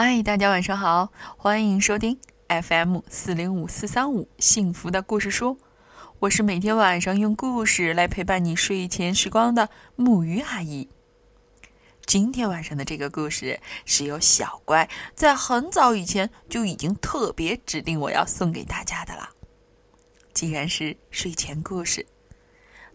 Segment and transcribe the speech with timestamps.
[0.00, 5.58] 嗨，大家晚上好，欢迎收听 FM 四零五四三五幸福的故事书。
[6.20, 10.88] 我是每天晚上用故事来陪伴你睡前时光的木鱼阿姨。
[12.06, 19.28] 今天晚上的这个故事是由小乖在很早以前就已经特别指定我要送给大家的了。
[20.32, 22.06] 既然是睡前故事，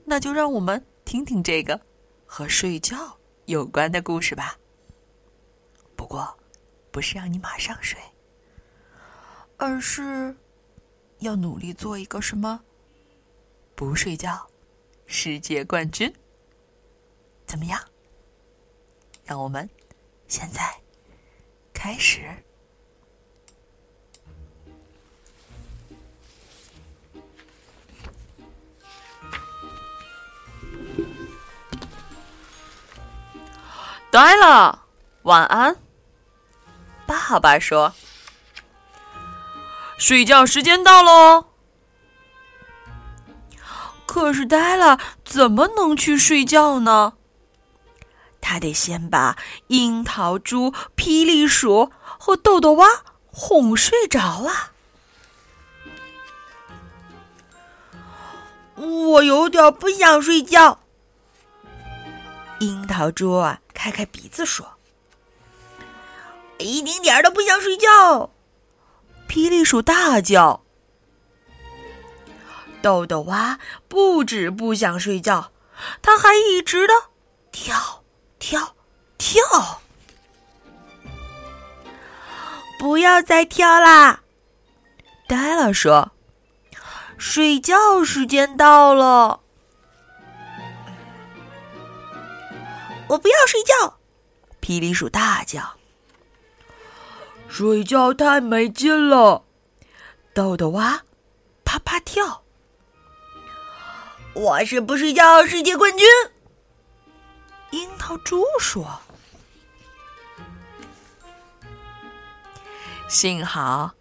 [0.06, 1.82] 那就让我们听听这个
[2.26, 4.56] 和睡觉有关的故事吧。
[5.98, 6.38] 不过，
[6.94, 8.00] 不是让你马上睡，
[9.57, 10.36] 而是
[11.18, 12.64] 要努力做一个什么？
[13.74, 14.47] 不睡觉，
[15.07, 16.14] 世界冠军。
[17.47, 17.83] 怎么样？
[19.25, 19.68] 让我们
[20.28, 20.79] 现在
[21.74, 22.29] 开始。
[34.11, 34.86] 呆了，
[35.23, 35.83] 晚安。
[37.30, 37.94] 爸爸说
[39.97, 41.45] ：“睡觉时间到喽。”
[44.05, 47.13] 可是呆了，怎么能去睡觉呢？
[48.39, 52.88] 他得先把樱桃猪、霹雳鼠和豆豆蛙
[53.25, 54.73] 哄睡着啊！
[58.75, 60.81] 我有点不想睡觉。
[62.59, 64.77] 樱桃猪啊，开开鼻子说
[66.64, 68.31] ：“一丁点儿都不想睡觉。”
[69.28, 70.64] 霹雳鼠大叫。
[72.81, 75.52] 豆豆蛙不止不想睡觉，
[76.02, 76.94] 它还一直的
[77.52, 78.03] 跳
[78.39, 78.75] 跳
[79.17, 79.42] 跳。
[82.77, 84.22] 不要再跳啦！
[85.27, 86.11] 呆了说
[87.17, 89.39] ：“睡觉时间到了。”
[93.08, 93.98] 我不要睡觉！
[94.61, 95.61] 霹雳鼠大叫
[97.55, 99.45] ：“睡觉太没劲了！”
[100.33, 101.03] 豆豆蛙
[101.63, 102.41] 啪啪跳。
[104.33, 106.08] 我是不睡觉世界冠军。
[107.69, 109.02] 樱桃猪说
[113.08, 113.93] ：“幸好，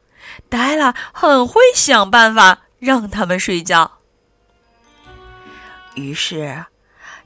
[0.48, 3.98] 呆了很会想办法让他们睡觉。
[5.94, 6.64] 于是，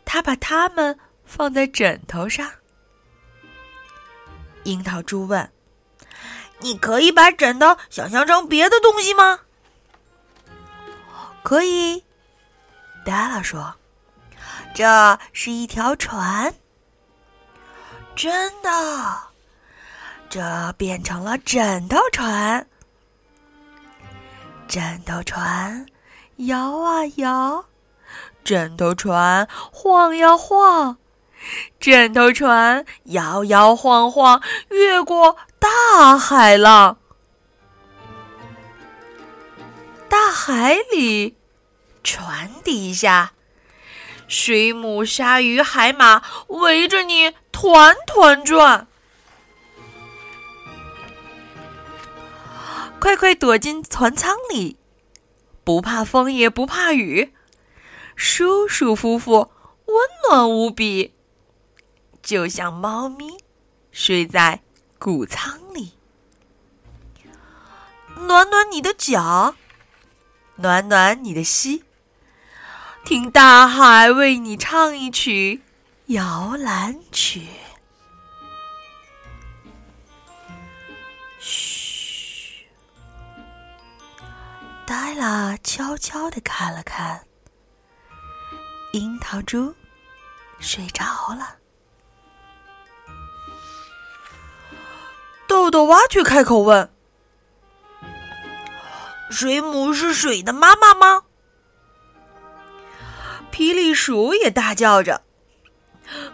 [0.05, 2.51] 他把它们放在枕头上。”
[4.65, 5.49] 樱桃猪问
[6.61, 9.41] ：“你可以把枕头想象成别的东西吗
[11.43, 12.05] ？”“可以。”
[13.05, 13.75] 戴了说
[14.75, 16.55] ：“这是一条船，
[18.17, 19.19] 真的，
[20.29, 22.67] 这变成了枕头船。
[24.67, 25.87] 枕头船
[26.39, 27.65] 摇啊摇，
[28.43, 30.97] 枕头船晃呀晃，
[31.79, 36.99] 枕头船摇摇晃晃，越过大海浪。
[40.09, 41.37] 大海里。”
[42.05, 43.33] 船底下，
[44.29, 48.87] 水母、鲨鱼、海马围着你团团转，
[53.01, 54.77] 快快躲进船舱里，
[55.65, 57.35] 不怕风也不怕雨，
[58.15, 59.51] 舒舒服服，
[59.87, 59.97] 温
[60.31, 61.13] 暖无比，
[62.23, 63.39] 就像猫咪
[63.91, 64.63] 睡在
[64.99, 65.93] 谷仓里，
[68.17, 69.55] 暖暖你的脚，
[70.57, 71.85] 暖暖你的膝。
[73.05, 75.63] 听大海为你唱一曲
[76.07, 77.47] 摇篮曲。
[81.39, 82.67] 嘘，
[84.87, 87.25] 黛拉悄悄地看了看，
[88.93, 89.73] 樱桃猪
[90.59, 91.59] 睡着了。
[95.57, 96.93] 豆豆蛙却开口问
[99.33, 101.23] ：“水母是水的妈妈吗？”
[103.51, 105.23] 霹雳鼠也大叫着：“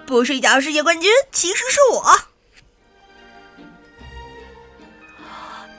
[0.05, 2.05] 不睡觉世界冠军其实是我。”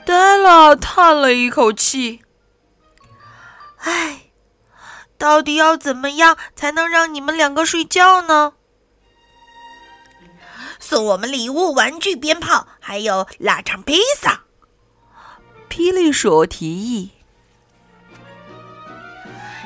[0.06, 2.22] 呆了，叹了一口气
[3.84, 4.30] ：“唉，
[5.18, 8.54] 到底要怎么样才能让你们两个睡觉呢？”
[10.94, 14.44] 送我们礼物、玩具、鞭炮，还有腊肠披萨。
[15.68, 17.10] 霹雳鼠提议。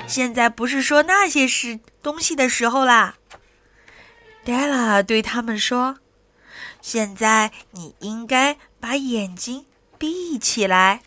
[0.07, 3.17] 现在不是说那些事东西的时候啦。
[4.43, 5.99] 黛拉对他们说
[6.81, 9.67] ：“现在你应该把眼睛
[9.99, 11.03] 闭起来。”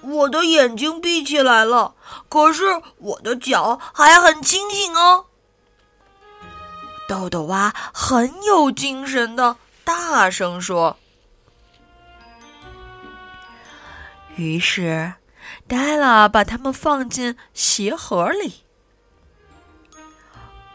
[0.00, 1.94] 我的眼睛闭起来了，
[2.30, 2.62] 可是
[2.96, 5.26] 我的脚还很清醒哦。
[7.08, 10.98] 豆豆蛙很有精神的大声说。
[14.36, 15.14] 于是，
[15.66, 18.64] 黛拉把它们放进鞋盒里。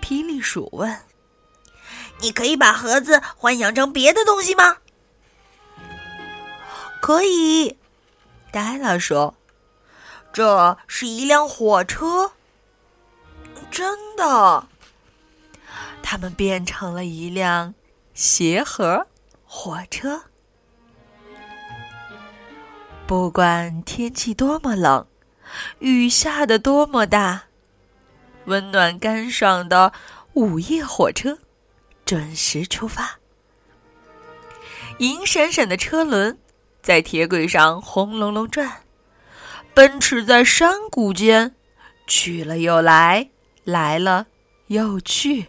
[0.02, 1.02] 霹雳鼠问
[2.20, 4.78] ：“你可以把盒子幻想成别的东西吗
[7.02, 7.78] ？”“可以。”
[8.52, 9.36] 黛拉说
[10.34, 12.32] ，“这是一辆火车。”
[13.70, 14.68] 真的，
[16.12, 17.74] 他们变成了一辆
[18.14, 19.08] 鞋盒
[19.46, 20.24] 火车。
[23.08, 25.08] 不管天气多么冷，
[25.80, 27.44] 雨下的多么大，
[28.44, 29.94] 温暖干爽的
[30.34, 31.38] 午夜火车
[32.04, 33.20] 准时出发。
[34.98, 36.38] 银闪闪的车轮
[36.82, 38.82] 在铁轨上轰隆隆转，
[39.74, 41.56] 奔驰在山谷间，
[42.06, 43.30] 去了又来，
[43.64, 44.28] 来了
[44.68, 45.48] 又去。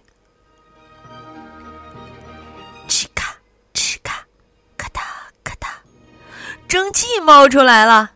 [6.72, 8.12] 蒸汽冒出来了，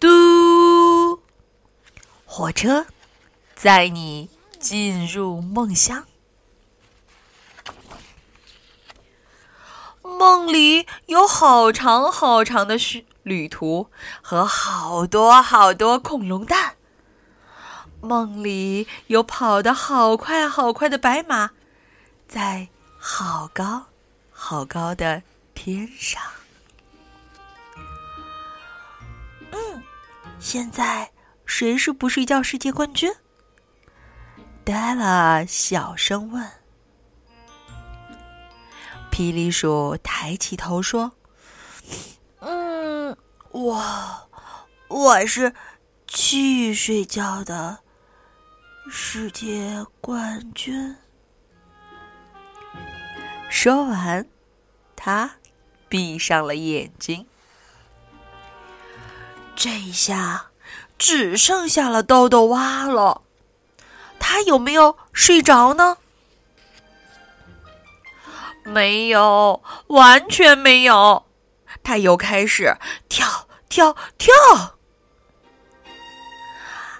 [0.00, 1.20] 嘟！
[2.24, 2.86] 火车
[3.54, 6.06] 载你进入梦乡。
[10.00, 13.88] 梦里有好长好长的旅旅途
[14.22, 16.76] 和好多好多恐龙蛋。
[18.00, 21.50] 梦里有跑得好快好快的白马，
[22.26, 23.88] 在好高
[24.30, 25.22] 好高的
[25.52, 26.22] 天上。
[29.52, 29.82] 嗯
[30.40, 31.10] 现在
[31.46, 33.12] 谁是不睡觉世界冠军？
[34.64, 36.48] 黛拉小声问。
[39.10, 41.12] 霹雳鼠抬起头说
[42.40, 43.16] ：“嗯，
[43.50, 44.30] 我
[44.88, 45.54] 我是
[46.06, 47.80] 去睡觉的
[48.90, 50.96] 世界冠军。”
[53.50, 54.26] 说完，
[54.96, 55.36] 他
[55.88, 57.26] 闭上了眼睛。
[59.62, 60.46] 这一下
[60.98, 63.22] 只剩下了豆豆蛙了，
[64.18, 65.98] 他有没有睡着呢？
[68.64, 71.26] 没有，完全没有。
[71.84, 72.76] 他又开始
[73.08, 74.34] 跳跳跳。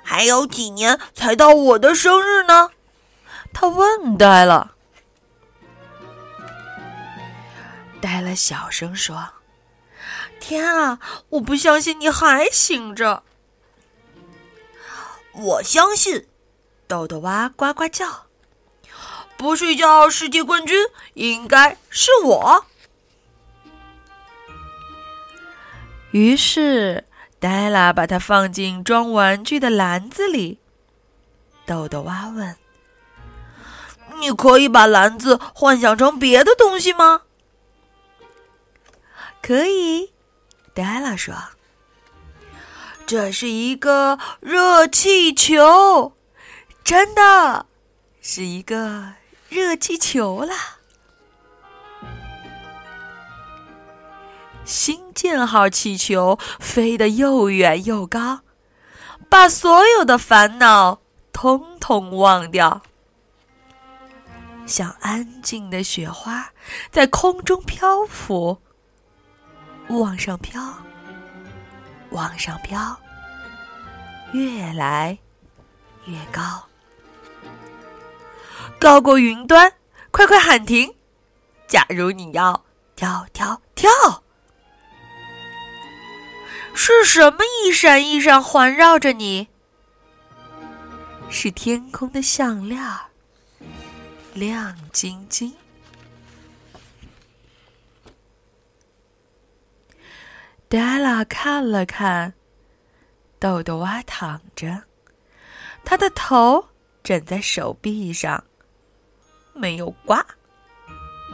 [0.05, 2.71] 还有几年才到我的生日呢？
[3.53, 4.71] 他问呆了。
[8.01, 9.42] 呆了，小声说。
[10.43, 10.99] 天啊！
[11.29, 13.23] 我不相信你还醒着。
[15.33, 16.27] 我相信，
[16.89, 18.27] 豆豆蛙呱呱叫。
[19.37, 20.77] 不睡觉世界冠军
[21.15, 22.67] 应该是我。
[26.11, 27.05] 于是，
[27.39, 30.59] 黛拉把它放进装玩具的篮子里。
[31.65, 32.57] 豆豆蛙问
[34.19, 37.23] ：“你可以把篮子幻想成别的东西吗？”
[39.41, 40.12] 可以。
[40.75, 41.35] 戴拉说
[43.07, 46.15] ：“这是一个热气球，
[46.83, 47.67] 真的
[48.23, 49.13] 是一个
[49.51, 50.79] 热气球啦！
[54.65, 58.41] 新建号气球飞得又远又高，
[59.29, 61.03] 把所有的烦恼
[61.35, 62.81] 通通忘掉，
[64.65, 66.53] 像安静的雪花
[66.91, 68.63] 在空中漂浮。”
[69.89, 70.63] 往上飘，
[72.11, 72.99] 往上飘，
[74.33, 75.19] 越来
[76.07, 76.41] 越高，
[78.79, 79.73] 高过云端！
[80.11, 80.95] 快快喊停！
[81.67, 82.65] 假如你要
[82.97, 83.91] 跳跳跳，
[86.75, 89.49] 是什么一闪一闪环绕着你？
[91.31, 92.83] 是天空的项链，
[94.35, 95.55] 亮晶晶。
[100.73, 102.33] 黛拉看了看，
[103.39, 104.85] 豆豆蛙躺着，
[105.85, 106.67] 他的头
[107.03, 108.43] 枕在手臂上，
[109.53, 110.15] 没有呱，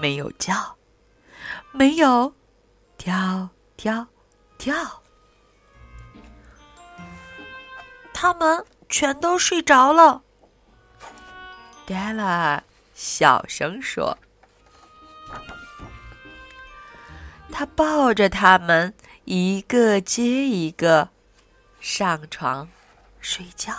[0.01, 0.77] 没有叫，
[1.71, 2.35] 没有
[2.97, 4.05] 跳跳
[4.59, 4.75] 跳，
[8.13, 10.21] 他们全都睡着了。
[11.87, 12.61] 黛拉
[12.93, 14.19] 小声说
[17.53, 18.93] ：“他抱着他们。”
[19.31, 21.11] 一个接一个
[21.81, 22.67] 上床
[23.21, 23.75] 睡觉，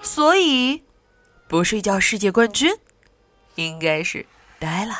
[0.00, 0.82] 所以
[1.46, 2.74] 不睡觉世界冠军
[3.56, 4.24] 应该是
[4.58, 4.94] 呆了。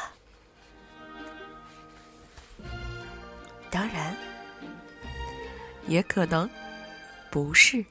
[3.70, 4.14] 当然，
[5.86, 6.50] 也可能
[7.30, 7.82] 不是。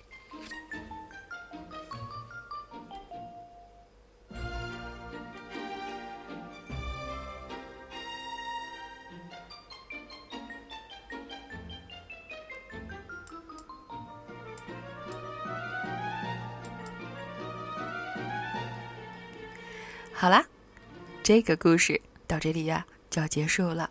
[21.27, 23.89] 这个故事到这里呀就要结束了。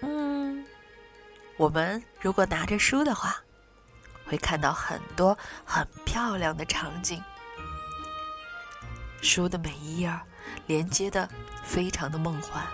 [0.00, 0.66] 嗯，
[1.56, 3.40] 我们如果拿着书的话，
[4.26, 7.22] 会看到很多很漂亮的场景。
[9.22, 10.12] 书的每一页
[10.66, 11.30] 连接的
[11.62, 12.66] 非常的梦幻。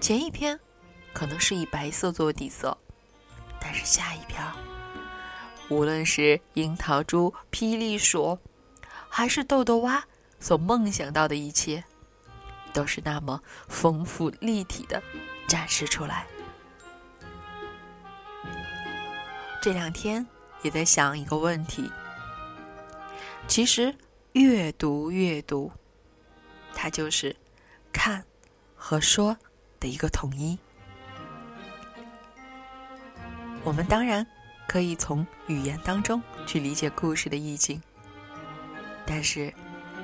[0.00, 0.56] 前一篇
[1.12, 2.78] 可能是以白色作为底色，
[3.60, 4.40] 但是下一篇，
[5.70, 8.38] 无论是樱桃猪、霹雳鼠，
[9.08, 10.04] 还是豆豆蛙
[10.40, 11.84] 所梦想到的一切，
[12.72, 15.00] 都是那么丰富立体的
[15.46, 16.26] 展示出来。
[19.62, 20.26] 这两天
[20.62, 21.88] 也在想一个问题，
[23.46, 23.94] 其实。
[24.34, 25.72] 阅读阅读，
[26.72, 27.34] 它就是
[27.92, 28.24] 看
[28.76, 29.36] 和说
[29.80, 30.56] 的一个统一。
[33.64, 34.24] 我们当然
[34.68, 37.82] 可以从语言当中去理解故事的意境，
[39.04, 39.52] 但是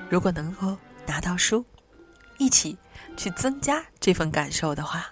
[0.08, 1.64] 如果能够拿到书，
[2.38, 2.76] 一起
[3.16, 5.06] 去增加这份感受的话，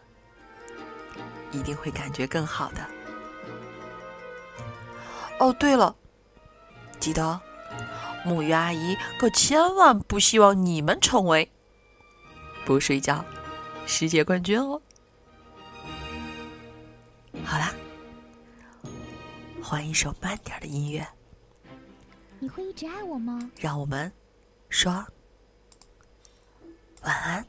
[1.51, 2.87] 一定会感觉更好的。
[5.39, 5.95] 哦，对了，
[7.01, 7.41] 记得。
[8.25, 11.51] 木鱼阿姨可千万不希望你们成为
[12.65, 13.23] 不睡觉
[13.85, 14.81] 世界冠军哦！
[17.45, 17.75] 好啦，
[19.63, 21.07] 换一首慢点的音乐。
[22.39, 23.51] 你会一直爱我吗？
[23.61, 24.11] 让我们
[24.75, 24.93] 说
[27.03, 27.47] 晚安，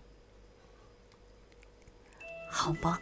[2.51, 2.96] 好梦。